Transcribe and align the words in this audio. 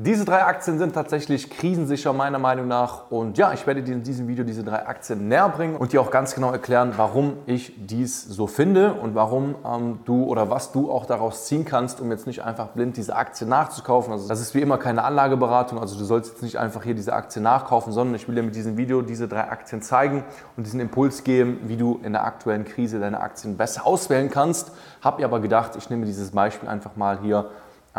Diese 0.00 0.24
drei 0.24 0.44
Aktien 0.44 0.78
sind 0.78 0.94
tatsächlich 0.94 1.50
krisensicher 1.50 2.12
meiner 2.12 2.38
Meinung 2.38 2.68
nach 2.68 3.10
und 3.10 3.36
ja, 3.36 3.52
ich 3.52 3.66
werde 3.66 3.82
dir 3.82 3.94
in 3.96 4.04
diesem 4.04 4.28
Video 4.28 4.44
diese 4.44 4.62
drei 4.62 4.86
Aktien 4.86 5.26
näher 5.26 5.48
bringen 5.48 5.74
und 5.74 5.92
dir 5.92 6.00
auch 6.00 6.12
ganz 6.12 6.36
genau 6.36 6.52
erklären, 6.52 6.92
warum 6.96 7.38
ich 7.46 7.72
dies 7.76 8.22
so 8.22 8.46
finde 8.46 8.92
und 8.92 9.16
warum 9.16 9.56
ähm, 9.66 9.98
du 10.04 10.22
oder 10.22 10.50
was 10.50 10.70
du 10.70 10.92
auch 10.92 11.04
daraus 11.04 11.46
ziehen 11.46 11.64
kannst, 11.64 12.00
um 12.00 12.12
jetzt 12.12 12.28
nicht 12.28 12.44
einfach 12.44 12.68
blind 12.68 12.96
diese 12.96 13.16
Aktie 13.16 13.44
nachzukaufen. 13.44 14.12
Also 14.12 14.28
das 14.28 14.40
ist 14.40 14.54
wie 14.54 14.60
immer 14.60 14.78
keine 14.78 15.02
Anlageberatung, 15.02 15.80
also 15.80 15.98
du 15.98 16.04
sollst 16.04 16.30
jetzt 16.30 16.42
nicht 16.44 16.60
einfach 16.60 16.84
hier 16.84 16.94
diese 16.94 17.12
Aktie 17.12 17.42
nachkaufen, 17.42 17.92
sondern 17.92 18.14
ich 18.14 18.28
will 18.28 18.36
dir 18.36 18.44
mit 18.44 18.54
diesem 18.54 18.76
Video 18.76 19.02
diese 19.02 19.26
drei 19.26 19.50
Aktien 19.50 19.82
zeigen 19.82 20.22
und 20.56 20.64
diesen 20.64 20.78
Impuls 20.78 21.24
geben, 21.24 21.58
wie 21.64 21.76
du 21.76 21.98
in 22.04 22.12
der 22.12 22.22
aktuellen 22.22 22.64
Krise 22.64 23.00
deine 23.00 23.20
Aktien 23.20 23.56
besser 23.56 23.84
auswählen 23.84 24.30
kannst. 24.30 24.70
Hab 25.02 25.18
mir 25.18 25.24
aber 25.24 25.40
gedacht, 25.40 25.74
ich 25.74 25.90
nehme 25.90 26.06
dieses 26.06 26.30
Beispiel 26.30 26.68
einfach 26.68 26.94
mal 26.94 27.18
hier 27.20 27.46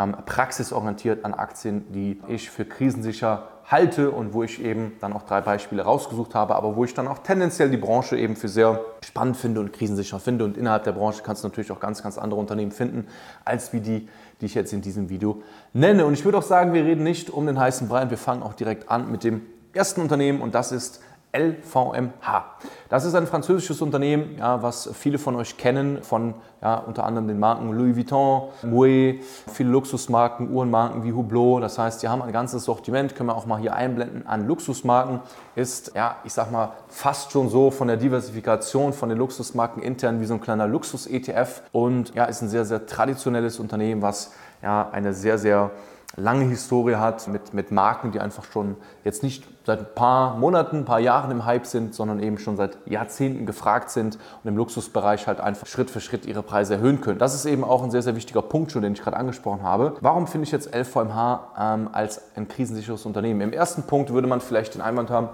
ähm, 0.00 0.16
praxisorientiert 0.24 1.24
an 1.24 1.34
Aktien, 1.34 1.84
die 1.92 2.20
ich 2.28 2.50
für 2.50 2.64
krisensicher 2.64 3.48
halte 3.70 4.10
und 4.10 4.32
wo 4.32 4.42
ich 4.42 4.64
eben 4.64 4.92
dann 5.00 5.12
auch 5.12 5.22
drei 5.22 5.40
Beispiele 5.40 5.82
rausgesucht 5.82 6.34
habe, 6.34 6.56
aber 6.56 6.74
wo 6.74 6.84
ich 6.84 6.94
dann 6.94 7.06
auch 7.06 7.18
tendenziell 7.18 7.70
die 7.70 7.76
Branche 7.76 8.16
eben 8.16 8.34
für 8.34 8.48
sehr 8.48 8.80
spannend 9.04 9.36
finde 9.36 9.60
und 9.60 9.72
krisensicher 9.72 10.18
finde. 10.18 10.44
Und 10.44 10.56
innerhalb 10.56 10.84
der 10.84 10.92
Branche 10.92 11.22
kannst 11.22 11.44
du 11.44 11.48
natürlich 11.48 11.70
auch 11.70 11.78
ganz, 11.78 12.02
ganz 12.02 12.18
andere 12.18 12.40
Unternehmen 12.40 12.72
finden, 12.72 13.06
als 13.44 13.72
wie 13.72 13.80
die, 13.80 14.08
die 14.40 14.46
ich 14.46 14.54
jetzt 14.54 14.72
in 14.72 14.80
diesem 14.80 15.08
Video 15.08 15.42
nenne. 15.72 16.04
Und 16.06 16.14
ich 16.14 16.24
würde 16.24 16.38
auch 16.38 16.42
sagen, 16.42 16.72
wir 16.72 16.84
reden 16.84 17.04
nicht 17.04 17.30
um 17.30 17.46
den 17.46 17.60
heißen 17.60 17.88
Brei, 17.88 18.10
wir 18.10 18.18
fangen 18.18 18.42
auch 18.42 18.54
direkt 18.54 18.90
an 18.90 19.10
mit 19.12 19.22
dem 19.22 19.42
ersten 19.72 20.00
Unternehmen 20.00 20.40
und 20.40 20.54
das 20.54 20.72
ist 20.72 21.00
LVMH. 21.32 22.44
Das 22.88 23.04
ist 23.04 23.14
ein 23.14 23.26
französisches 23.26 23.80
Unternehmen, 23.82 24.36
ja, 24.38 24.62
was 24.62 24.90
viele 24.92 25.18
von 25.18 25.36
euch 25.36 25.56
kennen, 25.56 26.02
von 26.02 26.34
ja, 26.60 26.76
unter 26.76 27.04
anderem 27.04 27.28
den 27.28 27.38
Marken 27.38 27.72
Louis 27.72 27.96
Vuitton, 27.96 28.48
Moet, 28.62 29.24
viele 29.52 29.70
Luxusmarken, 29.70 30.52
Uhrenmarken 30.52 31.04
wie 31.04 31.12
Hublot. 31.12 31.62
Das 31.62 31.78
heißt, 31.78 32.02
die 32.02 32.08
haben 32.08 32.20
ein 32.22 32.32
ganzes 32.32 32.64
Sortiment, 32.64 33.14
können 33.14 33.28
wir 33.28 33.36
auch 33.36 33.46
mal 33.46 33.60
hier 33.60 33.74
einblenden, 33.74 34.26
an 34.26 34.46
Luxusmarken. 34.46 35.20
Ist, 35.54 35.92
ja, 35.94 36.16
ich 36.24 36.32
sag 36.32 36.50
mal, 36.50 36.72
fast 36.88 37.32
schon 37.32 37.48
so 37.48 37.70
von 37.70 37.88
der 37.88 37.96
Diversifikation 37.96 38.92
von 38.92 39.08
den 39.08 39.18
Luxusmarken 39.18 39.82
intern 39.82 40.20
wie 40.20 40.26
so 40.26 40.34
ein 40.34 40.40
kleiner 40.40 40.66
Luxus-ETF 40.66 41.62
und 41.72 42.14
ja, 42.14 42.24
ist 42.24 42.42
ein 42.42 42.48
sehr, 42.48 42.64
sehr 42.64 42.86
traditionelles 42.86 43.58
Unternehmen, 43.58 44.02
was 44.02 44.32
ja 44.62 44.88
eine 44.90 45.14
sehr, 45.14 45.38
sehr 45.38 45.70
lange 46.16 46.44
Historie 46.46 46.96
hat 46.96 47.28
mit, 47.28 47.54
mit 47.54 47.70
Marken, 47.70 48.10
die 48.10 48.20
einfach 48.20 48.44
schon 48.44 48.76
jetzt 49.04 49.22
nicht 49.22 49.44
seit 49.64 49.78
ein 49.80 49.94
paar 49.94 50.36
Monaten, 50.36 50.78
ein 50.78 50.84
paar 50.84 50.98
Jahren 50.98 51.30
im 51.30 51.44
Hype 51.44 51.66
sind, 51.66 51.94
sondern 51.94 52.20
eben 52.20 52.38
schon 52.38 52.56
seit 52.56 52.78
Jahrzehnten 52.86 53.46
gefragt 53.46 53.90
sind 53.90 54.18
und 54.42 54.48
im 54.48 54.56
Luxusbereich 54.56 55.26
halt 55.26 55.40
einfach 55.40 55.66
Schritt 55.66 55.90
für 55.90 56.00
Schritt 56.00 56.26
ihre 56.26 56.42
Preise 56.42 56.74
erhöhen 56.74 57.00
können. 57.00 57.18
Das 57.18 57.34
ist 57.34 57.46
eben 57.46 57.62
auch 57.62 57.82
ein 57.82 57.90
sehr, 57.90 58.02
sehr 58.02 58.16
wichtiger 58.16 58.42
Punkt 58.42 58.72
schon, 58.72 58.82
den 58.82 58.94
ich 58.94 59.02
gerade 59.02 59.16
angesprochen 59.16 59.62
habe. 59.62 59.96
Warum 60.00 60.26
finde 60.26 60.46
ich 60.46 60.52
jetzt 60.52 60.74
LVMH 60.74 61.52
ähm, 61.58 61.88
als 61.92 62.20
ein 62.34 62.48
krisensicheres 62.48 63.06
Unternehmen? 63.06 63.40
Im 63.40 63.52
ersten 63.52 63.84
Punkt 63.84 64.12
würde 64.12 64.26
man 64.26 64.40
vielleicht 64.40 64.74
den 64.74 64.80
Einwand 64.80 65.10
haben, 65.10 65.28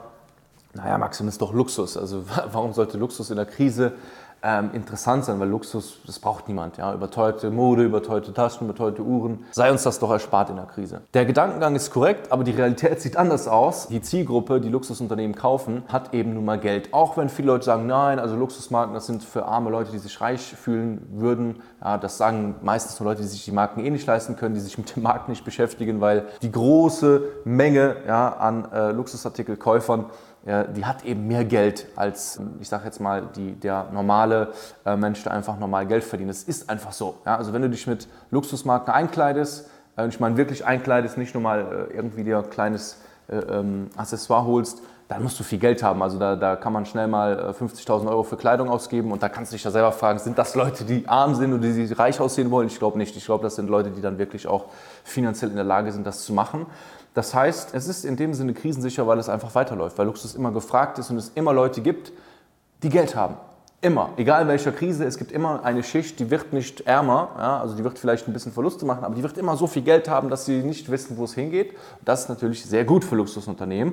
naja, 0.74 0.98
Maxim 0.98 1.26
ist 1.26 1.40
doch 1.40 1.54
Luxus. 1.54 1.96
Also 1.96 2.24
warum 2.52 2.72
sollte 2.72 2.98
Luxus 2.98 3.30
in 3.30 3.36
der 3.36 3.46
Krise 3.46 3.92
ähm, 4.42 4.70
interessant 4.72 5.24
sein, 5.24 5.40
weil 5.40 5.48
Luxus, 5.48 5.98
das 6.06 6.18
braucht 6.18 6.48
niemand. 6.48 6.76
Ja? 6.76 6.94
Überteuerte 6.94 7.50
Mode, 7.50 7.84
überteuerte 7.84 8.32
Taschen, 8.32 8.66
überteuerte 8.66 9.02
Uhren. 9.02 9.44
Sei 9.50 9.70
uns 9.70 9.82
das 9.82 9.98
doch 9.98 10.10
erspart 10.10 10.50
in 10.50 10.56
der 10.56 10.66
Krise. 10.66 11.00
Der 11.14 11.24
Gedankengang 11.24 11.74
ist 11.74 11.90
korrekt, 11.90 12.30
aber 12.30 12.44
die 12.44 12.52
Realität 12.52 13.00
sieht 13.00 13.16
anders 13.16 13.48
aus. 13.48 13.88
Die 13.88 14.00
Zielgruppe, 14.00 14.60
die 14.60 14.68
Luxusunternehmen 14.68 15.34
kaufen, 15.34 15.82
hat 15.88 16.14
eben 16.14 16.34
nun 16.34 16.44
mal 16.44 16.58
Geld. 16.58 16.92
Auch 16.92 17.16
wenn 17.16 17.28
viele 17.28 17.48
Leute 17.48 17.64
sagen, 17.64 17.86
nein, 17.86 18.18
also 18.18 18.36
Luxusmarken, 18.36 18.94
das 18.94 19.06
sind 19.06 19.24
für 19.24 19.46
arme 19.46 19.70
Leute, 19.70 19.90
die 19.90 19.98
sich 19.98 20.20
reich 20.20 20.40
fühlen 20.40 21.06
würden. 21.12 21.62
Ja, 21.82 21.98
das 21.98 22.18
sagen 22.18 22.56
meistens 22.62 23.00
nur 23.00 23.10
Leute, 23.10 23.22
die 23.22 23.28
sich 23.28 23.44
die 23.44 23.52
Marken 23.52 23.84
eh 23.84 23.90
nicht 23.90 24.06
leisten 24.06 24.36
können, 24.36 24.54
die 24.54 24.60
sich 24.60 24.78
mit 24.78 24.94
dem 24.94 25.02
Markt 25.02 25.28
nicht 25.28 25.44
beschäftigen, 25.44 26.00
weil 26.00 26.26
die 26.42 26.52
große 26.52 27.22
Menge 27.44 27.96
ja, 28.06 28.28
an 28.28 28.70
äh, 28.72 28.92
Luxusartikelkäufern 28.92 30.06
die 30.46 30.84
hat 30.84 31.04
eben 31.04 31.26
mehr 31.26 31.44
Geld 31.44 31.86
als, 31.96 32.40
ich 32.60 32.68
sage 32.68 32.84
jetzt 32.84 33.00
mal, 33.00 33.28
die, 33.34 33.54
der 33.54 33.88
normale 33.92 34.52
äh, 34.84 34.96
Mensch, 34.96 35.22
der 35.24 35.32
einfach 35.32 35.58
normal 35.58 35.86
Geld 35.86 36.04
verdient. 36.04 36.30
Das 36.30 36.44
ist 36.44 36.70
einfach 36.70 36.92
so. 36.92 37.18
Ja? 37.26 37.36
Also 37.36 37.52
wenn 37.52 37.62
du 37.62 37.70
dich 37.70 37.88
mit 37.88 38.06
Luxusmarken 38.30 38.94
einkleidest, 38.94 39.68
äh, 39.96 40.06
ich 40.06 40.20
meine 40.20 40.36
wirklich 40.36 40.64
einkleidest, 40.64 41.18
nicht 41.18 41.34
nur 41.34 41.42
mal 41.42 41.88
äh, 41.90 41.94
irgendwie 41.96 42.22
dir 42.22 42.38
ein 42.38 42.50
kleines 42.50 43.00
äh, 43.28 43.36
ähm, 43.38 43.90
Accessoire 43.96 44.46
holst, 44.46 44.82
dann 45.08 45.22
musst 45.22 45.38
du 45.38 45.44
viel 45.44 45.58
Geld 45.58 45.82
haben. 45.82 46.02
Also 46.02 46.18
da, 46.18 46.34
da 46.34 46.56
kann 46.56 46.72
man 46.72 46.84
schnell 46.84 47.06
mal 47.06 47.54
50.000 47.58 48.04
äh, 48.04 48.08
Euro 48.08 48.22
für 48.24 48.36
Kleidung 48.36 48.68
ausgeben 48.68 49.12
und 49.12 49.22
da 49.22 49.28
kannst 49.28 49.52
du 49.52 49.54
dich 49.56 49.64
ja 49.64 49.70
selber 49.70 49.92
fragen, 49.92 50.18
sind 50.18 50.36
das 50.36 50.54
Leute, 50.54 50.84
die 50.84 51.06
arm 51.08 51.34
sind 51.34 51.52
und 51.52 51.60
die 51.60 51.92
reich 51.92 52.20
aussehen 52.20 52.50
wollen? 52.50 52.66
Ich 52.66 52.78
glaube 52.78 52.98
nicht. 52.98 53.16
Ich 53.16 53.24
glaube, 53.24 53.44
das 53.44 53.54
sind 53.54 53.70
Leute, 53.70 53.90
die 53.90 54.00
dann 54.00 54.18
wirklich 54.18 54.48
auch 54.48 54.66
finanziell 55.04 55.50
in 55.50 55.56
der 55.56 55.64
Lage 55.64 55.92
sind, 55.92 56.06
das 56.06 56.24
zu 56.24 56.32
machen. 56.32 56.66
Das 57.14 57.34
heißt, 57.34 57.74
es 57.74 57.88
ist 57.88 58.04
in 58.04 58.16
dem 58.16 58.34
Sinne 58.34 58.52
krisensicher, 58.52 59.06
weil 59.06 59.18
es 59.18 59.28
einfach 59.28 59.54
weiterläuft, 59.54 59.96
weil 59.96 60.06
Luxus 60.06 60.34
immer 60.34 60.50
gefragt 60.50 60.98
ist 60.98 61.10
und 61.10 61.16
es 61.16 61.30
immer 61.30 61.52
Leute 61.52 61.80
gibt, 61.80 62.12
die 62.82 62.90
Geld 62.90 63.16
haben. 63.16 63.36
Immer, 63.82 64.10
egal 64.16 64.48
welcher 64.48 64.72
Krise, 64.72 65.04
es 65.04 65.18
gibt 65.18 65.30
immer 65.30 65.62
eine 65.62 65.82
Schicht, 65.82 66.18
die 66.18 66.30
wird 66.30 66.54
nicht 66.54 66.80
ärmer, 66.86 67.28
ja, 67.36 67.60
also 67.60 67.76
die 67.76 67.84
wird 67.84 67.98
vielleicht 67.98 68.26
ein 68.26 68.32
bisschen 68.32 68.50
Verluste 68.50 68.86
machen, 68.86 69.04
aber 69.04 69.14
die 69.14 69.22
wird 69.22 69.36
immer 69.36 69.54
so 69.58 69.66
viel 69.66 69.82
Geld 69.82 70.08
haben, 70.08 70.30
dass 70.30 70.46
sie 70.46 70.62
nicht 70.62 70.90
wissen, 70.90 71.18
wo 71.18 71.24
es 71.24 71.34
hingeht. 71.34 71.76
Das 72.02 72.22
ist 72.22 72.28
natürlich 72.30 72.64
sehr 72.64 72.86
gut 72.86 73.04
für 73.04 73.16
Luxusunternehmen. 73.16 73.92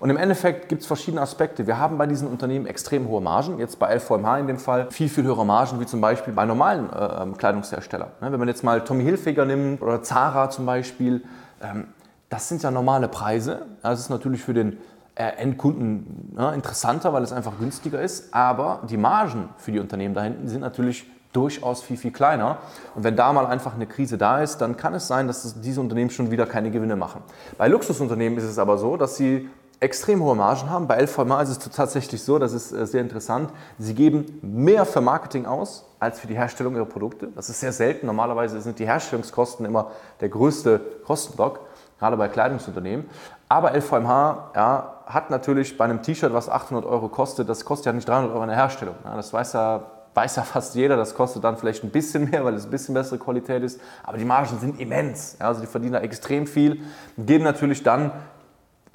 Und 0.00 0.10
im 0.10 0.18
Endeffekt 0.18 0.68
gibt 0.68 0.82
es 0.82 0.86
verschiedene 0.86 1.22
Aspekte. 1.22 1.66
Wir 1.66 1.78
haben 1.78 1.96
bei 1.96 2.06
diesen 2.06 2.28
Unternehmen 2.28 2.66
extrem 2.66 3.08
hohe 3.08 3.22
Margen, 3.22 3.58
jetzt 3.58 3.78
bei 3.78 3.94
LVMH 3.96 4.38
in 4.40 4.46
dem 4.48 4.58
Fall 4.58 4.90
viel, 4.90 5.08
viel 5.08 5.24
höhere 5.24 5.46
Margen, 5.46 5.80
wie 5.80 5.86
zum 5.86 6.02
Beispiel 6.02 6.34
bei 6.34 6.44
normalen 6.44 6.92
äh, 6.92 7.22
ähm, 7.22 7.38
Kleidungsherstellern. 7.38 8.10
Ne, 8.20 8.32
wenn 8.32 8.38
man 8.38 8.48
jetzt 8.48 8.62
mal 8.62 8.82
Tommy 8.84 9.02
Hilfiger 9.02 9.46
nimmt 9.46 9.80
oder 9.80 10.02
Zara 10.02 10.50
zum 10.50 10.66
Beispiel, 10.66 11.24
ähm, 11.62 11.86
das 12.28 12.48
sind 12.48 12.62
ja 12.62 12.70
normale 12.70 13.08
Preise. 13.08 13.62
Das 13.82 13.98
ist 13.98 14.10
natürlich 14.10 14.42
für 14.42 14.54
den 14.54 14.78
Endkunden 15.14 16.34
ja, 16.36 16.52
interessanter, 16.52 17.12
weil 17.12 17.22
es 17.22 17.32
einfach 17.32 17.58
günstiger 17.58 18.00
ist. 18.00 18.32
Aber 18.32 18.82
die 18.88 18.96
Margen 18.96 19.50
für 19.58 19.72
die 19.72 19.78
Unternehmen 19.78 20.14
da 20.14 20.22
hinten 20.22 20.48
sind 20.48 20.60
natürlich 20.60 21.06
durchaus 21.32 21.82
viel, 21.82 21.96
viel 21.96 22.12
kleiner. 22.12 22.58
Und 22.94 23.04
wenn 23.04 23.16
da 23.16 23.32
mal 23.32 23.46
einfach 23.46 23.74
eine 23.74 23.86
Krise 23.86 24.18
da 24.18 24.40
ist, 24.42 24.58
dann 24.58 24.76
kann 24.76 24.94
es 24.94 25.08
sein, 25.08 25.26
dass 25.26 25.60
diese 25.60 25.80
Unternehmen 25.80 26.10
schon 26.10 26.30
wieder 26.30 26.46
keine 26.46 26.70
Gewinne 26.70 26.96
machen. 26.96 27.22
Bei 27.58 27.68
Luxusunternehmen 27.68 28.38
ist 28.38 28.44
es 28.44 28.58
aber 28.58 28.78
so, 28.78 28.96
dass 28.96 29.16
sie 29.16 29.48
extrem 29.80 30.22
hohe 30.22 30.36
Margen 30.36 30.70
haben. 30.70 30.86
Bei 30.86 31.00
LVMH 31.02 31.42
ist 31.42 31.48
es 31.48 31.58
tatsächlich 31.58 32.22
so, 32.22 32.38
das 32.38 32.52
ist 32.52 32.72
äh, 32.72 32.86
sehr 32.86 33.00
interessant, 33.00 33.50
sie 33.78 33.94
geben 33.94 34.38
mehr 34.40 34.86
für 34.86 35.00
Marketing 35.00 35.44
aus 35.44 35.84
als 35.98 36.20
für 36.20 36.28
die 36.28 36.36
Herstellung 36.36 36.76
ihrer 36.76 36.86
Produkte. 36.86 37.28
Das 37.34 37.48
ist 37.48 37.60
sehr 37.60 37.72
selten. 37.72 38.06
Normalerweise 38.06 38.60
sind 38.60 38.78
die 38.78 38.86
Herstellungskosten 38.86 39.66
immer 39.66 39.90
der 40.20 40.28
größte 40.28 40.80
Kostenblock 41.04 41.60
gerade 42.02 42.16
bei 42.16 42.26
Kleidungsunternehmen. 42.26 43.08
Aber 43.48 43.76
LVMH 43.76 44.50
ja, 44.56 44.94
hat 45.06 45.30
natürlich 45.30 45.78
bei 45.78 45.84
einem 45.84 46.02
T-Shirt, 46.02 46.32
was 46.32 46.48
800 46.48 46.84
Euro 46.84 47.08
kostet, 47.08 47.48
das 47.48 47.64
kostet 47.64 47.86
ja 47.86 47.92
nicht 47.92 48.08
300 48.08 48.32
Euro 48.32 48.42
in 48.42 48.48
der 48.48 48.56
Herstellung. 48.56 48.96
Ja, 49.04 49.14
das 49.14 49.32
weiß 49.32 49.52
ja, 49.52 49.82
weiß 50.14 50.34
ja 50.34 50.42
fast 50.54 50.74
jeder, 50.74 50.96
das 50.96 51.14
kostet 51.14 51.44
dann 51.44 51.56
vielleicht 51.56 51.84
ein 51.84 51.90
bisschen 51.90 52.28
mehr, 52.28 52.44
weil 52.44 52.54
es 52.54 52.64
ein 52.64 52.72
bisschen 52.72 52.94
bessere 52.94 53.18
Qualität 53.18 53.62
ist. 53.62 53.80
Aber 54.02 54.18
die 54.18 54.24
Margen 54.24 54.58
sind 54.58 54.80
immens. 54.80 55.36
Ja, 55.38 55.46
also 55.46 55.60
die 55.60 55.68
verdienen 55.68 55.92
da 55.92 56.00
extrem 56.00 56.48
viel, 56.48 56.80
geben 57.16 57.44
natürlich 57.44 57.84
dann 57.84 58.10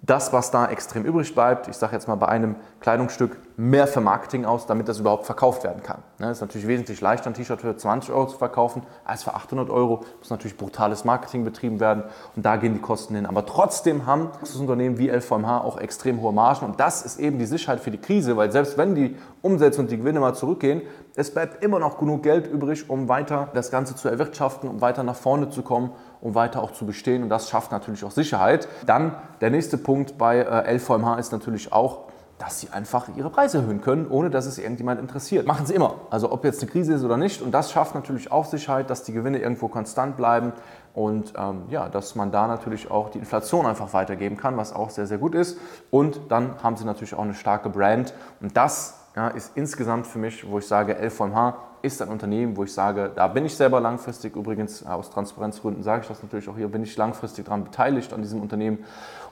das, 0.02 0.34
was 0.34 0.52
da 0.52 0.68
extrem 0.68 1.06
übrig 1.06 1.34
bleibt, 1.34 1.70
ich 1.70 1.78
sage 1.78 1.94
jetzt 1.94 2.10
mal 2.10 2.16
bei 2.16 2.28
einem 2.28 2.58
Kleidungsstück, 2.82 3.38
mehr 3.60 3.88
für 3.88 4.02
Marketing 4.02 4.46
aus, 4.46 4.68
damit 4.68 4.88
das 4.88 5.00
überhaupt 5.00 5.26
verkauft 5.26 5.64
werden 5.64 5.82
kann. 5.82 6.04
Es 6.18 6.20
ne, 6.20 6.32
ist 6.32 6.42
natürlich 6.42 6.68
wesentlich 6.68 7.02
leichter, 7.02 7.32
ein 7.32 7.34
T-Shirt 7.34 7.60
für 7.60 7.76
20 7.76 8.14
Euro 8.14 8.28
zu 8.28 8.38
verkaufen, 8.38 8.84
als 9.04 9.24
für 9.24 9.34
800 9.34 9.72
Euro. 9.72 10.06
Muss 10.20 10.30
natürlich 10.30 10.58
brutales 10.58 11.06
Marketing 11.06 11.44
betrieben 11.44 11.80
werden 11.80 12.04
und 12.36 12.46
da 12.46 12.58
gehen 12.58 12.76
die 12.76 12.80
Kosten 12.80 13.16
hin. 13.16 13.26
Aber 13.26 13.48
trotzdem 13.48 14.06
haben 14.06 14.30
das 14.40 14.56
Unternehmen 14.56 15.00
wie 15.00 15.10
LVMH 15.10 15.62
auch 15.62 15.80
extrem 15.80 16.22
hohe 16.22 16.32
Margen 16.32 16.68
und 16.68 16.80
das 16.80 17.02
ist 17.02 17.20
eben 17.20 17.40
die 17.40 17.48
Sicherheit 17.48 17.80
für 17.80 17.90
die 17.90 17.98
Krise, 17.98 18.38
weil 18.38 18.52
selbst 18.52 18.78
wenn 18.78 18.94
die 18.94 19.18
Umsätze 19.42 19.82
und 19.82 19.90
die 19.90 19.98
Gewinne 19.98 20.20
mal 20.20 20.36
zurückgehen, 20.36 20.84
es 21.16 21.34
bleibt 21.34 21.64
immer 21.64 21.80
noch 21.80 21.98
genug 21.98 22.22
Geld 22.22 22.46
übrig, 22.46 22.92
um 22.92 23.10
weiter 23.10 23.50
das 23.56 23.72
Ganze 23.72 23.96
zu 23.96 24.08
erwirtschaften, 24.08 24.70
um 24.70 24.82
weiter 24.82 25.02
nach 25.02 25.16
vorne 25.16 25.50
zu 25.50 25.64
kommen, 25.64 25.94
um 26.22 26.36
weiter 26.36 26.62
auch 26.62 26.74
zu 26.74 26.86
bestehen 26.86 27.24
und 27.24 27.30
das 27.30 27.50
schafft 27.50 27.72
natürlich 27.72 28.04
auch 28.04 28.12
Sicherheit. 28.12 28.68
Dann 28.86 29.16
der 29.42 29.50
nächste 29.50 29.80
Punkt 29.80 30.20
bei 30.20 30.38
äh, 30.38 30.76
LVMH 30.76 31.16
ist 31.16 31.32
natürlich 31.32 31.74
auch, 31.74 32.08
dass 32.38 32.60
sie 32.60 32.70
einfach 32.70 33.08
ihre 33.16 33.30
Preise 33.30 33.60
erhöhen 33.60 33.82
können, 33.82 34.08
ohne 34.08 34.30
dass 34.30 34.46
es 34.46 34.60
irgendjemand 34.60 35.00
interessiert. 35.00 35.48
Machen 35.48 35.66
sie 35.66 35.74
immer. 35.74 35.96
Also 36.12 36.32
ob 36.32 36.44
jetzt 36.44 36.62
eine 36.62 36.72
Krise 36.72 36.94
ist 36.94 37.04
oder 37.04 37.18
nicht. 37.18 37.42
Und 37.42 37.52
das 37.52 37.72
schafft 37.72 37.96
natürlich 37.96 38.32
auch 38.32 38.46
Sicherheit, 38.46 38.90
dass 38.90 39.04
die 39.04 39.14
Gewinne 39.14 39.40
irgendwo 39.40 39.68
konstant 39.68 40.18
bleiben 40.18 40.54
und 40.94 41.34
ähm, 41.38 41.64
ja, 41.70 41.90
dass 41.90 42.16
man 42.16 42.32
da 42.32 42.48
natürlich 42.48 42.92
auch 42.92 43.10
die 43.10 43.20
Inflation 43.20 43.66
einfach 43.66 43.94
weitergeben 43.94 44.38
kann, 44.38 44.58
was 44.58 44.74
auch 44.74 44.90
sehr, 44.90 45.08
sehr 45.08 45.18
gut 45.18 45.36
ist. 45.36 45.58
Und 45.90 46.20
dann 46.30 46.62
haben 46.62 46.78
sie 46.78 46.86
natürlich 46.86 47.16
auch 47.16 47.24
eine 47.24 47.34
starke 47.34 47.70
Brand. 47.70 48.14
Und 48.40 48.56
das 48.56 49.00
ja, 49.16 49.30
ist 49.30 49.52
insgesamt 49.56 50.06
für 50.06 50.20
mich, 50.20 50.48
wo 50.48 50.60
ich 50.60 50.68
sage, 50.68 50.94
LVMH 50.94 51.58
ist 51.82 52.02
ein 52.02 52.10
Unternehmen, 52.10 52.58
wo 52.58 52.64
ich 52.64 52.74
sage, 52.74 53.12
da 53.16 53.28
bin 53.28 53.46
ich 53.46 53.56
selber 53.56 53.80
langfristig, 53.80 54.36
übrigens 54.36 54.86
aus 54.86 55.10
Transparenzgründen 55.10 55.84
sage 55.84 56.02
ich 56.02 56.08
das 56.08 56.22
natürlich 56.22 56.50
auch 56.50 56.58
hier, 56.58 56.68
bin 56.68 56.84
ich 56.84 56.96
langfristig 56.98 57.46
daran 57.46 57.64
beteiligt 57.64 58.14
an 58.14 58.22
diesem 58.22 58.42
Unternehmen 58.42 58.84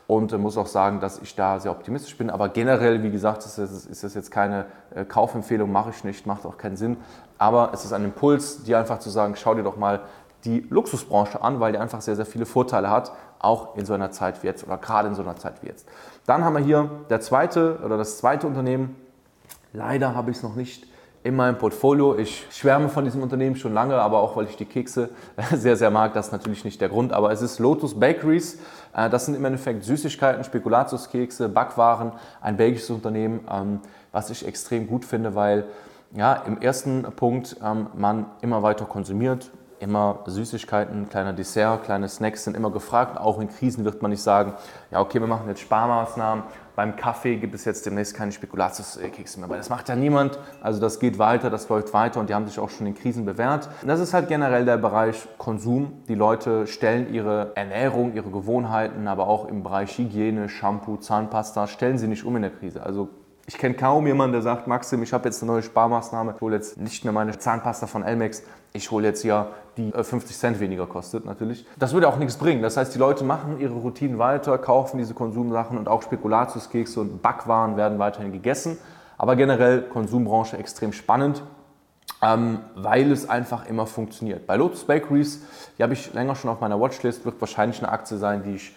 und 0.07 0.31
äh, 0.33 0.37
muss 0.37 0.57
auch 0.57 0.67
sagen, 0.67 0.99
dass 0.99 1.19
ich 1.19 1.35
da 1.35 1.59
sehr 1.59 1.71
optimistisch 1.71 2.17
bin. 2.17 2.29
Aber 2.29 2.49
generell, 2.49 3.03
wie 3.03 3.11
gesagt, 3.11 3.45
ist 3.45 3.57
das, 3.57 3.85
ist 3.85 4.03
das 4.03 4.13
jetzt 4.13 4.31
keine 4.31 4.65
äh, 4.93 5.05
Kaufempfehlung, 5.05 5.71
mache 5.71 5.91
ich 5.91 6.03
nicht, 6.03 6.25
macht 6.25 6.45
auch 6.45 6.57
keinen 6.57 6.77
Sinn. 6.77 6.97
Aber 7.37 7.71
es 7.73 7.85
ist 7.85 7.93
ein 7.93 8.05
Impuls, 8.05 8.63
dir 8.63 8.79
einfach 8.79 8.99
zu 8.99 9.09
sagen, 9.09 9.35
schau 9.35 9.55
dir 9.55 9.63
doch 9.63 9.77
mal 9.77 10.01
die 10.45 10.65
Luxusbranche 10.69 11.41
an, 11.41 11.59
weil 11.59 11.71
die 11.71 11.79
einfach 11.79 12.01
sehr, 12.01 12.15
sehr 12.15 12.25
viele 12.25 12.45
Vorteile 12.45 12.89
hat, 12.89 13.11
auch 13.39 13.75
in 13.75 13.85
so 13.85 13.93
einer 13.93 14.11
Zeit 14.11 14.43
wie 14.43 14.47
jetzt 14.47 14.65
oder 14.65 14.77
gerade 14.77 15.07
in 15.07 15.15
so 15.15 15.23
einer 15.23 15.35
Zeit 15.35 15.61
wie 15.61 15.67
jetzt. 15.67 15.87
Dann 16.25 16.43
haben 16.43 16.53
wir 16.53 16.63
hier 16.63 16.89
der 17.09 17.19
zweite 17.19 17.79
oder 17.83 17.97
das 17.97 18.17
zweite 18.19 18.47
Unternehmen. 18.47 18.95
Leider 19.73 20.15
habe 20.15 20.31
ich 20.31 20.37
es 20.37 20.43
noch 20.43 20.55
nicht 20.55 20.87
in 21.25 21.35
meinem 21.35 21.57
Portfolio. 21.57 22.15
Ich 22.15 22.45
schwärme 22.51 22.87
von 22.87 23.03
diesem 23.03 23.23
Unternehmen 23.23 23.55
schon 23.55 23.73
lange, 23.73 23.95
aber 23.95 24.19
auch 24.19 24.37
weil 24.37 24.45
ich 24.45 24.57
die 24.57 24.65
Kekse 24.65 25.09
sehr, 25.51 25.75
sehr 25.75 25.89
mag, 25.89 26.13
das 26.13 26.27
ist 26.27 26.31
natürlich 26.31 26.63
nicht 26.63 26.79
der 26.79 26.89
Grund. 26.89 27.13
Aber 27.13 27.31
es 27.31 27.41
ist 27.41 27.57
Lotus 27.57 27.99
Bakeries. 27.99 28.59
Äh, 28.95 29.09
das 29.09 29.25
sind 29.25 29.35
im 29.35 29.45
Endeffekt 29.45 29.83
Süßigkeiten, 29.83 30.43
Spekulatiuskekse, 30.43 31.49
Backwaren, 31.49 32.13
ein 32.41 32.57
belgisches 32.57 32.89
Unternehmen, 32.89 33.41
ähm, 33.51 33.79
was 34.11 34.29
ich 34.29 34.47
extrem 34.47 34.87
gut 34.87 35.05
finde, 35.05 35.35
weil 35.35 35.65
ja, 36.15 36.33
im 36.47 36.61
ersten 36.61 37.03
Punkt 37.15 37.57
ähm, 37.63 37.87
man 37.95 38.27
immer 38.41 38.63
weiter 38.63 38.85
konsumiert 38.85 39.51
immer 39.79 40.23
Süßigkeiten, 40.25 41.09
kleiner 41.09 41.33
Dessert, 41.33 41.83
kleine 41.83 42.07
Snacks 42.07 42.43
sind 42.43 42.55
immer 42.55 42.71
gefragt. 42.71 43.17
Auch 43.17 43.39
in 43.39 43.49
Krisen 43.49 43.85
wird 43.85 44.01
man 44.01 44.11
nicht 44.11 44.23
sagen, 44.23 44.53
ja 44.91 44.99
okay, 44.99 45.19
wir 45.19 45.27
machen 45.27 45.47
jetzt 45.47 45.61
Sparmaßnahmen. 45.61 46.43
Beim 46.75 46.97
Kaffee 46.97 47.37
gibt 47.37 47.55
es 47.55 47.63
jetzt 47.63 47.85
demnächst 47.85 48.15
keine 48.15 48.33
Spekulatiuskekse 48.33 49.39
mehr, 49.39 49.49
weil 49.49 49.57
das 49.57 49.69
macht 49.69 49.87
ja 49.87 49.95
niemand. 49.95 50.37
Also 50.61 50.81
das 50.81 50.99
geht 50.99 51.17
weiter, 51.17 51.49
das 51.49 51.69
läuft 51.69 51.93
weiter 51.93 52.19
und 52.19 52.29
die 52.29 52.33
haben 52.33 52.47
sich 52.47 52.59
auch 52.59 52.69
schon 52.69 52.85
in 52.85 52.95
Krisen 52.95 53.25
bewährt. 53.25 53.69
Das 53.85 54.01
ist 54.01 54.13
halt 54.13 54.27
generell 54.27 54.65
der 54.65 54.77
Bereich 54.77 55.25
Konsum. 55.37 56.03
Die 56.09 56.15
Leute 56.15 56.67
stellen 56.67 57.13
ihre 57.13 57.55
Ernährung, 57.55 58.13
ihre 58.13 58.29
Gewohnheiten, 58.29 59.07
aber 59.07 59.27
auch 59.27 59.45
im 59.45 59.63
Bereich 59.63 59.97
Hygiene, 59.97 60.49
Shampoo, 60.49 60.97
Zahnpasta, 60.97 61.67
stellen 61.67 61.97
sie 61.97 62.07
nicht 62.07 62.25
um 62.25 62.35
in 62.35 62.41
der 62.41 62.51
Krise. 62.51 62.83
Also 62.83 63.09
ich 63.47 63.57
kenne 63.57 63.75
kaum 63.75 64.07
jemanden, 64.07 64.33
der 64.33 64.41
sagt, 64.41 64.67
Maxim, 64.67 65.03
ich 65.03 65.13
habe 65.13 65.25
jetzt 65.25 65.41
eine 65.43 65.51
neue 65.51 65.61
Sparmaßnahme, 65.61 66.33
ich 66.35 66.41
hole 66.41 66.55
jetzt 66.55 66.77
nicht 66.77 67.03
mehr 67.03 67.13
meine 67.13 67.37
Zahnpasta 67.37 67.85
von 67.85 68.03
Elmex, 68.03 68.41
ich 68.73 68.89
hole 68.89 69.07
jetzt 69.07 69.23
ja 69.23 69.49
die 69.77 69.91
50 69.91 70.35
äh, 70.35 70.39
Cent 70.39 70.59
weniger 70.59 70.87
kostet 70.87 71.25
natürlich. 71.25 71.65
Das 71.77 71.93
würde 71.93 72.07
auch 72.07 72.17
nichts 72.17 72.37
bringen. 72.37 72.61
Das 72.61 72.77
heißt, 72.77 72.95
die 72.95 72.99
Leute 72.99 73.23
machen 73.23 73.59
ihre 73.59 73.73
Routinen 73.73 74.17
weiter, 74.17 74.57
kaufen 74.57 74.97
diese 74.97 75.13
Konsumsachen 75.13 75.77
und 75.77 75.87
auch 75.87 76.01
Spekulatiuskekse 76.01 76.99
und 76.99 77.21
Backwaren 77.21 77.77
werden 77.77 77.99
weiterhin 77.99 78.31
gegessen. 78.31 78.77
Aber 79.17 79.35
generell 79.35 79.83
Konsumbranche 79.83 80.57
extrem 80.57 80.91
spannend, 80.91 81.43
ähm, 82.21 82.59
weil 82.75 83.11
es 83.11 83.29
einfach 83.29 83.67
immer 83.67 83.85
funktioniert. 83.85 84.47
Bei 84.47 84.55
Lotus 84.55 84.85
Bakeries, 84.85 85.43
die 85.77 85.83
habe 85.83 85.93
ich 85.93 86.13
länger 86.13 86.35
schon 86.35 86.49
auf 86.49 86.61
meiner 86.61 86.79
Watchlist, 86.79 87.25
wird 87.25 87.39
wahrscheinlich 87.39 87.79
eine 87.79 87.91
Aktie 87.91 88.17
sein, 88.17 88.43
die 88.43 88.55
ich 88.55 88.75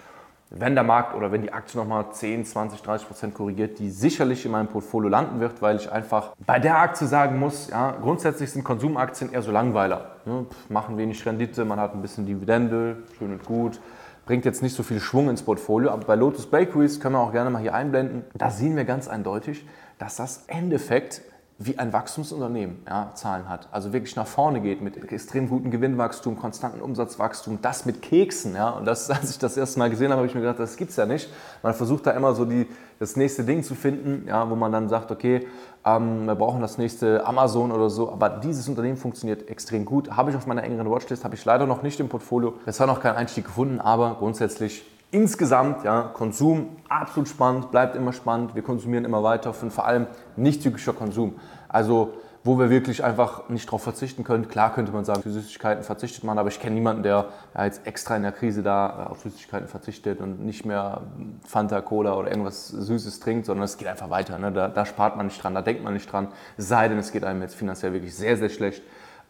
wenn 0.50 0.74
der 0.74 0.84
Markt 0.84 1.14
oder 1.14 1.30
wenn 1.30 1.42
die 1.42 1.52
Aktie 1.52 1.78
nochmal 1.78 2.06
10, 2.10 2.44
20, 2.44 2.82
30 2.82 3.06
Prozent 3.06 3.34
korrigiert, 3.34 3.78
die 3.78 3.90
sicherlich 3.90 4.44
in 4.46 4.52
meinem 4.52 4.68
Portfolio 4.68 5.08
landen 5.08 5.40
wird, 5.40 5.60
weil 5.60 5.76
ich 5.76 5.90
einfach 5.92 6.34
bei 6.46 6.58
der 6.58 6.78
Aktie 6.78 7.06
sagen 7.06 7.38
muss, 7.38 7.68
ja, 7.70 7.96
grundsätzlich 8.00 8.50
sind 8.50 8.64
Konsumaktien 8.64 9.32
eher 9.32 9.42
so 9.42 9.50
Langweiler. 9.50 10.16
Ja, 10.24 10.44
machen 10.68 10.96
wenig 10.96 11.24
Rendite, 11.26 11.64
man 11.64 11.78
hat 11.78 11.94
ein 11.94 12.02
bisschen 12.02 12.26
Dividende, 12.26 12.96
schön 13.18 13.32
und 13.32 13.44
gut, 13.44 13.80
bringt 14.24 14.44
jetzt 14.44 14.62
nicht 14.62 14.74
so 14.74 14.82
viel 14.82 15.00
Schwung 15.00 15.28
ins 15.28 15.42
Portfolio. 15.42 15.90
Aber 15.90 16.04
bei 16.04 16.14
Lotus 16.14 16.46
Bakeries 16.46 17.00
können 17.00 17.14
wir 17.14 17.20
auch 17.20 17.32
gerne 17.32 17.50
mal 17.50 17.60
hier 17.60 17.74
einblenden, 17.74 18.24
da 18.34 18.50
sehen 18.50 18.76
wir 18.76 18.84
ganz 18.84 19.08
eindeutig, 19.08 19.66
dass 19.98 20.16
das 20.16 20.44
Endeffekt 20.46 21.22
wie 21.60 21.76
ein 21.76 21.92
Wachstumsunternehmen 21.92 22.76
ja, 22.88 23.10
Zahlen 23.14 23.48
hat. 23.48 23.68
Also 23.72 23.92
wirklich 23.92 24.14
nach 24.14 24.28
vorne 24.28 24.60
geht 24.60 24.80
mit 24.80 25.10
extrem 25.10 25.48
gutem 25.48 25.72
Gewinnwachstum, 25.72 26.38
konstanten 26.38 26.80
Umsatzwachstum, 26.80 27.58
das 27.60 27.84
mit 27.84 28.00
Keksen. 28.00 28.54
Ja. 28.54 28.70
Und 28.70 28.84
das, 28.84 29.10
als 29.10 29.30
ich 29.30 29.38
das 29.38 29.56
erste 29.56 29.80
Mal 29.80 29.90
gesehen 29.90 30.10
habe, 30.12 30.18
habe 30.18 30.28
ich 30.28 30.34
mir 30.36 30.40
gedacht, 30.40 30.60
das 30.60 30.76
gibt 30.76 30.90
es 30.92 30.96
ja 30.96 31.04
nicht. 31.04 31.28
Man 31.64 31.74
versucht 31.74 32.06
da 32.06 32.12
immer 32.12 32.32
so 32.34 32.44
die, 32.44 32.68
das 33.00 33.16
nächste 33.16 33.42
Ding 33.42 33.64
zu 33.64 33.74
finden, 33.74 34.28
ja, 34.28 34.48
wo 34.48 34.54
man 34.54 34.70
dann 34.70 34.88
sagt, 34.88 35.10
okay, 35.10 35.48
ähm, 35.84 36.26
wir 36.26 36.36
brauchen 36.36 36.60
das 36.60 36.78
nächste 36.78 37.26
Amazon 37.26 37.72
oder 37.72 37.90
so. 37.90 38.12
Aber 38.12 38.28
dieses 38.28 38.68
Unternehmen 38.68 38.96
funktioniert 38.96 39.50
extrem 39.50 39.84
gut. 39.84 40.12
Habe 40.12 40.30
ich 40.30 40.36
auf 40.36 40.46
meiner 40.46 40.62
engeren 40.62 40.88
Watchlist, 40.88 41.24
habe 41.24 41.34
ich 41.34 41.44
leider 41.44 41.66
noch 41.66 41.82
nicht 41.82 41.98
im 41.98 42.08
Portfolio. 42.08 42.54
Es 42.66 42.78
hat 42.78 42.86
noch 42.86 43.00
keinen 43.00 43.16
Einstieg 43.16 43.46
gefunden, 43.46 43.80
aber 43.80 44.14
grundsätzlich 44.20 44.84
Insgesamt, 45.10 45.84
ja, 45.84 46.02
Konsum 46.02 46.76
absolut 46.88 47.28
spannend, 47.28 47.70
bleibt 47.70 47.96
immer 47.96 48.12
spannend. 48.12 48.54
Wir 48.54 48.62
konsumieren 48.62 49.06
immer 49.06 49.22
weiter 49.22 49.54
und 49.62 49.72
vor 49.72 49.86
allem 49.86 50.06
nicht 50.36 50.62
zyklischer 50.62 50.92
Konsum. 50.92 51.36
Also, 51.68 52.12
wo 52.44 52.58
wir 52.58 52.70
wirklich 52.70 53.02
einfach 53.04 53.48
nicht 53.48 53.66
darauf 53.66 53.82
verzichten 53.82 54.22
können. 54.22 54.48
Klar 54.48 54.72
könnte 54.72 54.92
man 54.92 55.04
sagen, 55.04 55.22
für 55.22 55.30
Süßigkeiten 55.30 55.82
verzichtet 55.82 56.24
man, 56.24 56.38
aber 56.38 56.48
ich 56.48 56.60
kenne 56.60 56.74
niemanden, 56.74 57.02
der 57.02 57.28
ja, 57.54 57.64
jetzt 57.64 57.86
extra 57.86 58.16
in 58.16 58.22
der 58.22 58.32
Krise 58.32 58.62
da 58.62 59.06
auf 59.06 59.20
Süßigkeiten 59.20 59.66
verzichtet 59.66 60.20
und 60.20 60.44
nicht 60.44 60.64
mehr 60.64 61.02
Fanta, 61.46 61.80
Cola 61.80 62.14
oder 62.14 62.30
irgendwas 62.30 62.68
Süßes 62.68 63.20
trinkt, 63.20 63.46
sondern 63.46 63.64
es 63.64 63.76
geht 63.76 63.88
einfach 63.88 64.10
weiter. 64.10 64.38
Ne? 64.38 64.52
Da, 64.52 64.68
da 64.68 64.86
spart 64.86 65.16
man 65.16 65.26
nicht 65.26 65.42
dran, 65.42 65.54
da 65.54 65.62
denkt 65.62 65.82
man 65.82 65.94
nicht 65.94 66.10
dran. 66.10 66.28
Sei 66.56 66.88
denn, 66.88 66.98
es 66.98 67.12
geht 67.12 67.24
einem 67.24 67.42
jetzt 67.42 67.54
finanziell 67.54 67.92
wirklich 67.92 68.14
sehr, 68.14 68.36
sehr 68.36 68.50
schlecht 68.50 68.82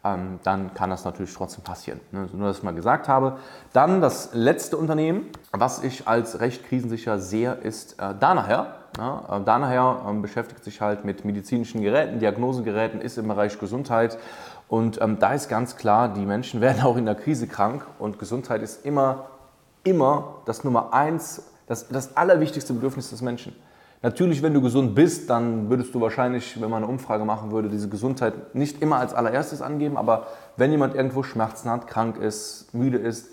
ähm, 0.03 0.39
dann 0.43 0.73
kann 0.73 0.89
das 0.89 1.03
natürlich 1.03 1.33
trotzdem 1.33 1.63
passieren. 1.63 1.99
Ne? 2.11 2.21
Also 2.21 2.37
nur, 2.37 2.47
dass 2.47 2.59
ich 2.59 2.63
mal 2.63 2.73
gesagt 2.73 3.07
habe. 3.07 3.37
Dann 3.73 4.01
das 4.01 4.29
letzte 4.33 4.77
Unternehmen, 4.77 5.27
was 5.51 5.83
ich 5.83 6.07
als 6.07 6.39
recht 6.39 6.65
krisensicher 6.65 7.19
sehe, 7.19 7.53
ist 7.53 7.99
äh, 7.99 8.15
Danaher. 8.17 8.75
Ja, 8.97 9.23
äh, 9.29 9.43
Danaher 9.43 10.01
ähm, 10.07 10.21
beschäftigt 10.21 10.63
sich 10.63 10.79
halt 10.79 11.03
mit 11.03 11.25
medizinischen 11.25 11.81
Geräten, 11.81 12.19
Diagnosegeräten, 12.19 13.01
ist 13.01 13.17
im 13.17 13.27
Bereich 13.27 13.59
Gesundheit. 13.59 14.17
Und 14.69 15.01
ähm, 15.01 15.17
da 15.19 15.33
ist 15.33 15.49
ganz 15.49 15.75
klar, 15.75 16.13
die 16.13 16.25
Menschen 16.25 16.61
werden 16.61 16.81
auch 16.83 16.95
in 16.95 17.05
der 17.05 17.15
Krise 17.15 17.47
krank 17.47 17.85
und 17.99 18.19
Gesundheit 18.19 18.61
ist 18.61 18.85
immer, 18.85 19.25
immer 19.83 20.35
das 20.45 20.63
Nummer 20.63 20.93
eins, 20.93 21.43
das, 21.67 21.89
das 21.89 22.15
allerwichtigste 22.15 22.73
Bedürfnis 22.73 23.09
des 23.09 23.21
Menschen. 23.21 23.53
Natürlich, 24.01 24.41
wenn 24.41 24.53
du 24.53 24.61
gesund 24.61 24.95
bist, 24.95 25.29
dann 25.29 25.69
würdest 25.69 25.93
du 25.93 25.99
wahrscheinlich, 25.99 26.61
wenn 26.61 26.69
man 26.69 26.83
eine 26.83 26.91
Umfrage 26.91 27.25
machen 27.25 27.51
würde, 27.51 27.67
diese 27.67 27.89
Gesundheit 27.89 28.55
nicht 28.55 28.81
immer 28.81 28.97
als 28.97 29.13
allererstes 29.13 29.61
angeben. 29.61 29.97
Aber 29.97 30.27
wenn 30.55 30.71
jemand 30.71 30.95
irgendwo 30.95 31.21
Schmerzen 31.21 31.69
hat, 31.69 31.87
krank 31.87 32.17
ist, 32.17 32.73
müde 32.73 32.97
ist, 32.97 33.31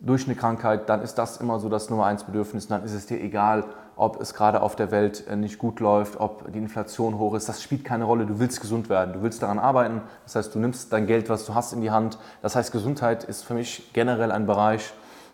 durch 0.00 0.26
eine 0.26 0.34
Krankheit, 0.34 0.88
dann 0.88 1.00
ist 1.02 1.14
das 1.14 1.36
immer 1.36 1.60
so 1.60 1.68
das 1.68 1.90
Nummer 1.90 2.06
eins 2.06 2.24
Bedürfnis. 2.24 2.66
Dann 2.66 2.84
ist 2.84 2.92
es 2.92 3.06
dir 3.06 3.20
egal, 3.20 3.64
ob 3.96 4.20
es 4.20 4.34
gerade 4.34 4.62
auf 4.62 4.74
der 4.74 4.90
Welt 4.90 5.26
äh, 5.28 5.36
nicht 5.36 5.58
gut 5.58 5.78
läuft, 5.78 6.18
ob 6.18 6.52
die 6.52 6.58
Inflation 6.58 7.16
hoch 7.18 7.34
ist. 7.34 7.48
Das 7.48 7.62
spielt 7.62 7.84
keine 7.84 8.04
Rolle. 8.04 8.26
Du 8.26 8.40
willst 8.40 8.60
gesund 8.60 8.88
werden. 8.88 9.14
Du 9.14 9.22
willst 9.22 9.42
daran 9.42 9.60
arbeiten. 9.60 10.02
Das 10.24 10.34
heißt, 10.34 10.54
du 10.54 10.58
nimmst 10.58 10.92
dein 10.92 11.06
Geld, 11.06 11.28
was 11.28 11.46
du 11.46 11.54
hast, 11.54 11.72
in 11.72 11.80
die 11.80 11.92
Hand. 11.92 12.18
Das 12.42 12.56
heißt, 12.56 12.72
Gesundheit 12.72 13.22
ist 13.22 13.44
für 13.44 13.54
mich 13.54 13.92
generell 13.92 14.32
ein 14.32 14.46
Bereich, 14.46 14.92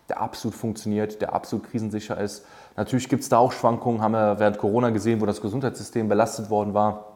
der 0.09 0.21
absolut 0.21 0.55
funktioniert, 0.55 1.21
der 1.21 1.33
absolut 1.33 1.69
krisensicher 1.69 2.19
ist. 2.19 2.45
Natürlich 2.75 3.09
gibt 3.09 3.23
es 3.23 3.29
da 3.29 3.37
auch 3.37 3.51
Schwankungen, 3.51 4.01
haben 4.01 4.13
wir 4.13 4.39
während 4.39 4.57
Corona 4.57 4.89
gesehen, 4.89 5.21
wo 5.21 5.25
das 5.25 5.41
Gesundheitssystem 5.41 6.07
belastet 6.07 6.49
worden 6.49 6.73
war. 6.73 7.07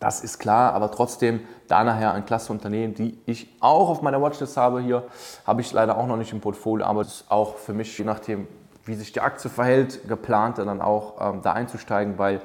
Das 0.00 0.20
ist 0.20 0.38
klar, 0.38 0.74
aber 0.74 0.90
trotzdem 0.90 1.40
da 1.66 1.82
nachher 1.82 2.12
ein 2.12 2.24
klasse 2.24 2.52
Unternehmen, 2.52 2.94
die 2.94 3.18
ich 3.26 3.48
auch 3.60 3.88
auf 3.88 4.00
meiner 4.00 4.22
Watchlist 4.22 4.56
habe 4.56 4.80
hier, 4.80 5.04
habe 5.44 5.60
ich 5.60 5.72
leider 5.72 5.98
auch 5.98 6.06
noch 6.06 6.16
nicht 6.16 6.32
im 6.32 6.40
Portfolio, 6.40 6.86
aber 6.86 7.02
das 7.02 7.14
ist 7.14 7.30
auch 7.30 7.56
für 7.56 7.72
mich, 7.72 7.98
je 7.98 8.04
nachdem, 8.04 8.46
wie 8.84 8.94
sich 8.94 9.12
die 9.12 9.20
Aktie 9.20 9.50
verhält, 9.50 10.08
geplant, 10.08 10.58
dann 10.58 10.80
auch 10.80 11.14
ähm, 11.20 11.42
da 11.42 11.52
einzusteigen, 11.52 12.16
weil 12.16 12.40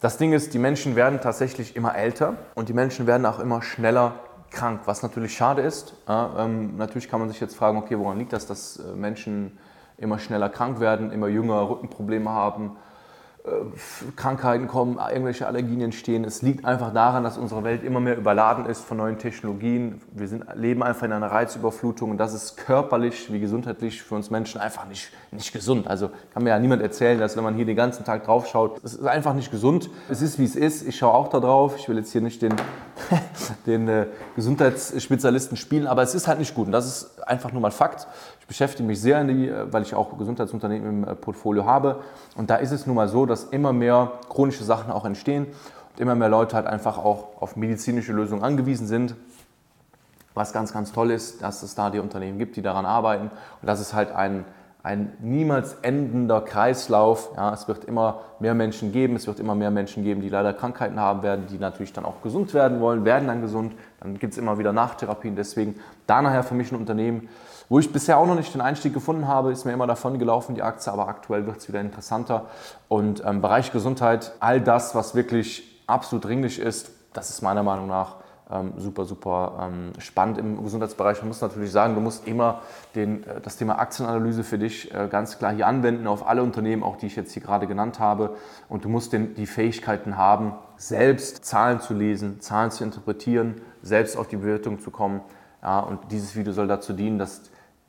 das 0.00 0.18
Ding 0.18 0.32
ist, 0.32 0.54
die 0.54 0.58
Menschen 0.58 0.94
werden 0.94 1.20
tatsächlich 1.20 1.74
immer 1.74 1.94
älter 1.94 2.34
und 2.54 2.68
die 2.68 2.74
Menschen 2.74 3.06
werden 3.06 3.26
auch 3.26 3.38
immer 3.38 3.62
schneller 3.62 4.14
krank, 4.50 4.82
was 4.84 5.02
natürlich 5.02 5.34
schade 5.36 5.62
ist. 5.62 5.94
Ja, 6.08 6.30
ähm, 6.38 6.76
natürlich 6.76 7.08
kann 7.08 7.20
man 7.20 7.28
sich 7.28 7.40
jetzt 7.40 7.56
fragen, 7.56 7.78
okay, 7.78 7.98
woran 7.98 8.18
liegt 8.18 8.32
das, 8.32 8.46
dass 8.46 8.78
äh, 8.78 8.94
Menschen 8.94 9.58
immer 10.00 10.18
schneller 10.18 10.48
krank 10.48 10.80
werden, 10.80 11.12
immer 11.12 11.28
jünger 11.28 11.68
Rückenprobleme 11.68 12.30
haben, 12.30 12.76
äh, 13.44 13.50
Krankheiten 14.16 14.66
kommen, 14.66 14.98
irgendwelche 14.98 15.46
Allergien 15.46 15.80
entstehen. 15.80 16.24
Es 16.24 16.42
liegt 16.42 16.66
einfach 16.66 16.92
daran, 16.92 17.24
dass 17.24 17.38
unsere 17.38 17.64
Welt 17.64 17.82
immer 17.82 17.98
mehr 18.00 18.18
überladen 18.18 18.66
ist 18.66 18.84
von 18.84 18.98
neuen 18.98 19.18
Technologien. 19.18 20.02
Wir 20.12 20.28
sind, 20.28 20.44
leben 20.56 20.82
einfach 20.82 21.04
in 21.04 21.12
einer 21.12 21.30
Reizüberflutung 21.30 22.10
und 22.10 22.18
das 22.18 22.34
ist 22.34 22.58
körperlich 22.58 23.32
wie 23.32 23.40
gesundheitlich 23.40 24.02
für 24.02 24.14
uns 24.14 24.30
Menschen 24.30 24.60
einfach 24.60 24.86
nicht, 24.86 25.10
nicht 25.30 25.52
gesund. 25.52 25.88
Also 25.88 26.10
kann 26.34 26.42
mir 26.42 26.50
ja 26.50 26.58
niemand 26.58 26.82
erzählen, 26.82 27.18
dass 27.18 27.36
wenn 27.36 27.44
man 27.44 27.54
hier 27.54 27.64
den 27.64 27.76
ganzen 27.76 28.04
Tag 28.04 28.24
drauf 28.24 28.46
schaut, 28.46 28.78
es 28.84 28.92
ist 28.92 29.06
einfach 29.06 29.32
nicht 29.32 29.50
gesund. 29.50 29.88
Es 30.10 30.20
ist 30.20 30.38
wie 30.38 30.44
es 30.44 30.56
ist. 30.56 30.86
Ich 30.86 30.98
schaue 30.98 31.14
auch 31.14 31.28
da 31.28 31.40
drauf. 31.40 31.76
Ich 31.78 31.88
will 31.88 31.96
jetzt 31.96 32.12
hier 32.12 32.20
nicht 32.20 32.42
den, 32.42 32.54
den 33.66 33.88
äh, 33.88 34.06
Gesundheitsspezialisten 34.36 35.56
spielen, 35.56 35.86
aber 35.86 36.02
es 36.02 36.14
ist 36.14 36.28
halt 36.28 36.38
nicht 36.38 36.54
gut 36.54 36.66
und 36.66 36.72
das 36.72 36.86
ist 36.86 37.28
einfach 37.28 37.52
nur 37.52 37.60
mal 37.60 37.70
Fakt 37.70 38.06
beschäftige 38.50 38.84
mich 38.84 39.00
sehr, 39.00 39.22
die, 39.22 39.48
äh, 39.48 39.72
weil 39.72 39.82
ich 39.82 39.94
auch 39.94 40.18
Gesundheitsunternehmen 40.18 41.04
im 41.04 41.08
äh, 41.08 41.14
Portfolio 41.14 41.64
habe. 41.64 42.00
Und 42.34 42.50
da 42.50 42.56
ist 42.56 42.72
es 42.72 42.84
nun 42.84 42.96
mal 42.96 43.06
so, 43.06 43.24
dass 43.24 43.44
immer 43.44 43.72
mehr 43.72 44.14
chronische 44.28 44.64
Sachen 44.64 44.90
auch 44.90 45.04
entstehen 45.04 45.46
und 45.46 46.00
immer 46.00 46.16
mehr 46.16 46.28
Leute 46.28 46.56
halt 46.56 46.66
einfach 46.66 46.98
auch 46.98 47.40
auf 47.40 47.54
medizinische 47.54 48.12
Lösungen 48.12 48.42
angewiesen 48.42 48.88
sind. 48.88 49.14
Was 50.34 50.52
ganz, 50.52 50.72
ganz 50.72 50.90
toll 50.90 51.12
ist, 51.12 51.42
dass 51.42 51.62
es 51.62 51.76
da 51.76 51.90
die 51.90 52.00
Unternehmen 52.00 52.38
gibt, 52.40 52.56
die 52.56 52.62
daran 52.62 52.86
arbeiten 52.86 53.30
und 53.62 53.66
dass 53.68 53.78
es 53.78 53.94
halt 53.94 54.10
ein, 54.10 54.44
ein 54.82 55.12
niemals 55.20 55.74
endender 55.82 56.40
Kreislauf. 56.40 57.30
Ja, 57.36 57.52
es 57.52 57.68
wird 57.68 57.84
immer 57.84 58.20
mehr 58.38 58.54
Menschen 58.54 58.92
geben, 58.92 59.16
es 59.16 59.26
wird 59.26 59.38
immer 59.38 59.54
mehr 59.54 59.70
Menschen 59.70 60.04
geben, 60.04 60.22
die 60.22 60.28
leider 60.28 60.52
Krankheiten 60.54 60.98
haben 60.98 61.22
werden, 61.22 61.46
die 61.48 61.58
natürlich 61.58 61.92
dann 61.92 62.04
auch 62.04 62.22
gesund 62.22 62.54
werden 62.54 62.80
wollen, 62.80 63.04
werden 63.04 63.28
dann 63.28 63.42
gesund. 63.42 63.74
Dann 64.00 64.18
gibt 64.18 64.32
es 64.32 64.38
immer 64.38 64.58
wieder 64.58 64.72
Nachtherapien. 64.72 65.36
Deswegen 65.36 65.74
da 66.06 66.22
nachher 66.22 66.42
für 66.42 66.54
mich 66.54 66.72
ein 66.72 66.76
Unternehmen, 66.76 67.28
wo 67.68 67.78
ich 67.78 67.92
bisher 67.92 68.18
auch 68.18 68.26
noch 68.26 68.34
nicht 68.34 68.52
den 68.52 68.60
Einstieg 68.60 68.92
gefunden 68.94 69.28
habe, 69.28 69.52
ist 69.52 69.64
mir 69.64 69.72
immer 69.72 69.86
davon 69.86 70.18
gelaufen, 70.18 70.56
die 70.56 70.62
Aktie, 70.62 70.92
aber 70.92 71.06
aktuell 71.06 71.46
wird 71.46 71.58
es 71.58 71.68
wieder 71.68 71.80
interessanter. 71.80 72.46
Und 72.88 73.20
im 73.20 73.28
ähm, 73.28 73.40
Bereich 73.42 73.70
Gesundheit, 73.70 74.32
all 74.40 74.60
das, 74.60 74.94
was 74.96 75.14
wirklich 75.14 75.82
absolut 75.86 76.24
dringlich 76.24 76.58
ist, 76.58 76.90
das 77.12 77.30
ist 77.30 77.42
meiner 77.42 77.62
Meinung 77.62 77.86
nach 77.86 78.16
ähm, 78.52 78.72
super, 78.76 79.04
super 79.04 79.70
ähm, 79.72 79.92
spannend 79.98 80.38
im 80.38 80.62
Gesundheitsbereich. 80.62 81.18
Man 81.18 81.28
muss 81.28 81.40
natürlich 81.40 81.70
sagen, 81.70 81.94
du 81.94 82.00
musst 82.00 82.26
immer 82.26 82.62
den, 82.94 83.24
äh, 83.24 83.40
das 83.40 83.56
Thema 83.56 83.78
Aktienanalyse 83.78 84.44
für 84.44 84.58
dich 84.58 84.92
äh, 84.94 85.08
ganz 85.08 85.38
klar 85.38 85.52
hier 85.52 85.66
anwenden 85.66 86.06
auf 86.06 86.26
alle 86.26 86.42
Unternehmen, 86.42 86.82
auch 86.82 86.96
die 86.96 87.06
ich 87.06 87.16
jetzt 87.16 87.32
hier 87.32 87.42
gerade 87.42 87.66
genannt 87.66 88.00
habe. 88.00 88.36
Und 88.68 88.84
du 88.84 88.88
musst 88.88 89.12
den, 89.12 89.34
die 89.34 89.46
Fähigkeiten 89.46 90.16
haben, 90.16 90.54
selbst 90.76 91.44
Zahlen 91.44 91.80
zu 91.80 91.94
lesen, 91.94 92.40
Zahlen 92.40 92.70
zu 92.70 92.84
interpretieren, 92.84 93.60
selbst 93.82 94.16
auf 94.16 94.28
die 94.28 94.36
Bewertung 94.36 94.80
zu 94.80 94.90
kommen. 94.90 95.20
Ja, 95.62 95.80
und 95.80 96.10
dieses 96.10 96.36
Video 96.36 96.52
soll 96.52 96.68
dazu 96.68 96.92
dienen, 96.92 97.18
dass 97.18 97.42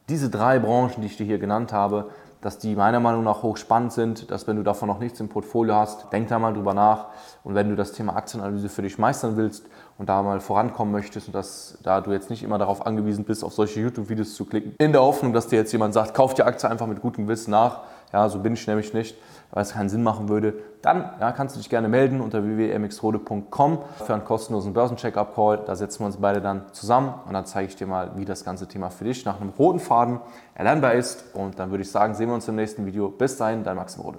diese 0.09 0.29
drei 0.29 0.59
Branchen, 0.59 1.01
die 1.01 1.07
ich 1.07 1.17
dir 1.17 1.25
hier 1.25 1.39
genannt 1.39 1.71
habe, 1.71 2.09
dass 2.41 2.57
die 2.57 2.75
meiner 2.75 2.99
Meinung 2.99 3.23
nach 3.23 3.43
hochspannend 3.43 3.93
sind, 3.93 4.31
dass 4.31 4.47
wenn 4.47 4.57
du 4.57 4.63
davon 4.63 4.87
noch 4.87 4.99
nichts 4.99 5.19
im 5.19 5.29
Portfolio 5.29 5.75
hast, 5.75 6.11
denk 6.11 6.27
da 6.27 6.39
mal 6.39 6.53
drüber 6.53 6.73
nach. 6.73 7.07
Und 7.43 7.53
wenn 7.53 7.69
du 7.69 7.75
das 7.75 7.93
Thema 7.93 8.15
Aktienanalyse 8.15 8.67
für 8.67 8.81
dich 8.81 8.97
meistern 8.97 9.37
willst 9.37 9.67
und 10.01 10.09
da 10.09 10.23
mal 10.23 10.39
vorankommen 10.39 10.91
möchtest 10.91 11.27
und 11.27 11.35
dass 11.35 11.77
da 11.83 12.01
du 12.01 12.11
jetzt 12.11 12.31
nicht 12.31 12.41
immer 12.41 12.57
darauf 12.57 12.87
angewiesen 12.87 13.23
bist, 13.23 13.43
auf 13.43 13.53
solche 13.53 13.81
YouTube-Videos 13.81 14.33
zu 14.33 14.45
klicken, 14.45 14.73
in 14.79 14.93
der 14.93 15.01
Hoffnung, 15.03 15.31
dass 15.31 15.47
dir 15.47 15.57
jetzt 15.57 15.71
jemand 15.73 15.93
sagt, 15.93 16.15
kauf 16.15 16.33
die 16.33 16.41
Aktie 16.41 16.67
einfach 16.67 16.87
mit 16.87 17.03
gutem 17.03 17.27
Gewissen 17.27 17.51
nach. 17.51 17.81
Ja, 18.11 18.27
so 18.27 18.39
bin 18.39 18.53
ich 18.53 18.65
nämlich 18.65 18.95
nicht, 18.95 19.15
weil 19.51 19.61
es 19.61 19.73
keinen 19.73 19.89
Sinn 19.89 20.01
machen 20.01 20.27
würde. 20.27 20.55
Dann 20.81 21.11
ja, 21.19 21.31
kannst 21.31 21.55
du 21.55 21.59
dich 21.59 21.69
gerne 21.69 21.87
melden 21.87 22.19
unter 22.19 22.43
www.mxrode.com 22.43 23.77
für 24.03 24.13
einen 24.15 24.25
kostenlosen 24.25 24.73
Börsencheck-up-Call. 24.73 25.65
Da 25.67 25.75
setzen 25.75 25.99
wir 25.99 26.07
uns 26.07 26.17
beide 26.17 26.41
dann 26.41 26.63
zusammen 26.71 27.13
und 27.27 27.33
dann 27.33 27.45
zeige 27.45 27.67
ich 27.67 27.75
dir 27.75 27.85
mal, 27.85 28.09
wie 28.15 28.25
das 28.25 28.43
ganze 28.43 28.67
Thema 28.67 28.89
für 28.89 29.03
dich 29.03 29.23
nach 29.23 29.39
einem 29.39 29.51
roten 29.51 29.79
Faden 29.79 30.19
erlernbar 30.55 30.93
ist. 30.93 31.25
Und 31.35 31.59
dann 31.59 31.69
würde 31.69 31.83
ich 31.83 31.91
sagen, 31.91 32.15
sehen 32.15 32.27
wir 32.27 32.33
uns 32.33 32.47
im 32.47 32.55
nächsten 32.55 32.87
Video. 32.87 33.09
Bis 33.09 33.37
dahin, 33.37 33.63
dein 33.63 33.75
Maxim 33.75 34.01
Rode. 34.01 34.17